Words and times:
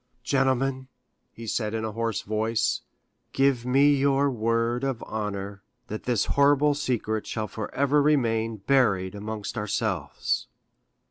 "Gentlemen," 0.23 0.87
he 1.31 1.45
said 1.45 1.75
in 1.75 1.85
a 1.85 1.91
hoarse 1.91 2.23
voice, 2.23 2.81
"give 3.33 3.67
me 3.67 3.95
your 3.95 4.31
word 4.31 4.83
of 4.83 5.03
honor 5.05 5.61
that 5.89 6.05
this 6.05 6.25
horrible 6.33 6.73
secret 6.73 7.27
shall 7.27 7.47
forever 7.47 8.01
remain 8.01 8.57
buried 8.57 9.13
amongst 9.13 9.59
ourselves!" 9.59 10.47